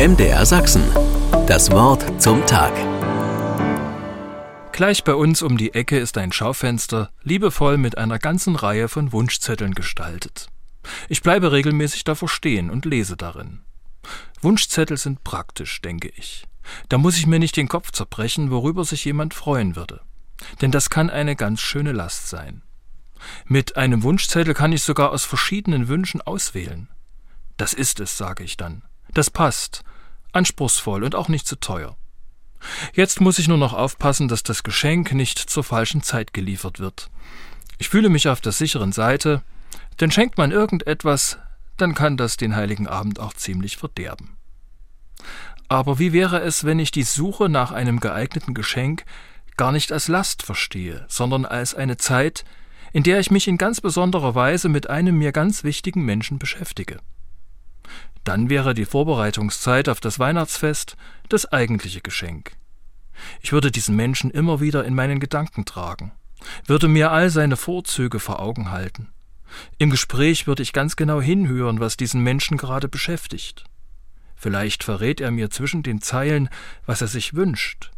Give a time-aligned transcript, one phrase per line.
[0.00, 0.82] MDR Sachsen.
[1.46, 2.72] Das Wort zum Tag.
[4.72, 9.12] Gleich bei uns um die Ecke ist ein Schaufenster, liebevoll mit einer ganzen Reihe von
[9.12, 10.48] Wunschzetteln gestaltet.
[11.10, 13.60] Ich bleibe regelmäßig davor stehen und lese darin.
[14.40, 16.46] Wunschzettel sind praktisch, denke ich.
[16.88, 20.00] Da muss ich mir nicht den Kopf zerbrechen, worüber sich jemand freuen würde.
[20.62, 22.62] Denn das kann eine ganz schöne Last sein.
[23.44, 26.88] Mit einem Wunschzettel kann ich sogar aus verschiedenen Wünschen auswählen.
[27.58, 28.82] Das ist es, sage ich dann.
[29.14, 29.82] Das passt.
[30.32, 31.96] Anspruchsvoll und auch nicht zu teuer.
[32.92, 37.10] Jetzt muss ich nur noch aufpassen, dass das Geschenk nicht zur falschen Zeit geliefert wird.
[37.78, 39.42] Ich fühle mich auf der sicheren Seite,
[40.00, 41.38] denn schenkt man irgendetwas,
[41.76, 44.36] dann kann das den heiligen Abend auch ziemlich verderben.
[45.68, 49.04] Aber wie wäre es, wenn ich die Suche nach einem geeigneten Geschenk
[49.56, 52.44] gar nicht als Last verstehe, sondern als eine Zeit,
[52.92, 56.98] in der ich mich in ganz besonderer Weise mit einem mir ganz wichtigen Menschen beschäftige?
[58.24, 60.96] Dann wäre die Vorbereitungszeit auf das Weihnachtsfest
[61.28, 62.52] das eigentliche Geschenk.
[63.40, 66.12] Ich würde diesen Menschen immer wieder in meinen Gedanken tragen,
[66.66, 69.08] würde mir all seine Vorzüge vor Augen halten.
[69.78, 73.64] Im Gespräch würde ich ganz genau hinhören, was diesen Menschen gerade beschäftigt.
[74.36, 76.48] Vielleicht verrät er mir zwischen den Zeilen,
[76.86, 77.90] was er sich wünscht.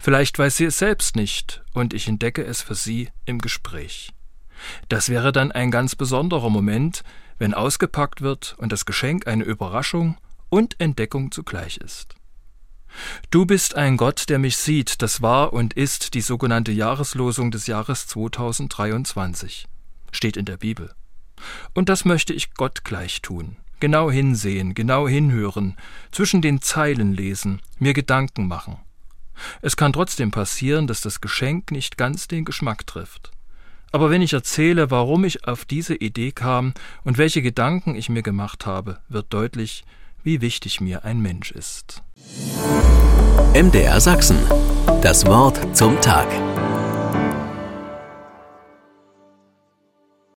[0.00, 4.12] Vielleicht weiß sie es selbst nicht, und ich entdecke es für sie im Gespräch.
[4.88, 7.02] Das wäre dann ein ganz besonderer Moment,
[7.38, 10.16] wenn ausgepackt wird und das Geschenk eine Überraschung
[10.48, 12.14] und Entdeckung zugleich ist.
[13.30, 17.66] Du bist ein Gott, der mich sieht, das war und ist die sogenannte Jahreslosung des
[17.66, 19.66] Jahres 2023,
[20.10, 20.94] steht in der Bibel.
[21.74, 23.56] Und das möchte ich Gott gleich tun.
[23.80, 25.76] Genau hinsehen, genau hinhören,
[26.10, 28.78] zwischen den Zeilen lesen, mir Gedanken machen.
[29.62, 33.30] Es kann trotzdem passieren, dass das Geschenk nicht ganz den Geschmack trifft.
[33.90, 38.22] Aber wenn ich erzähle, warum ich auf diese Idee kam und welche Gedanken ich mir
[38.22, 39.84] gemacht habe, wird deutlich,
[40.22, 42.02] wie wichtig mir ein Mensch ist.
[43.54, 44.38] MDR Sachsen.
[45.00, 46.28] Das Wort zum Tag.